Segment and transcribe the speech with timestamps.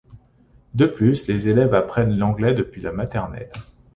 [0.73, 3.51] De plus, les élèves apprennent l’anglais depuis la maternelle.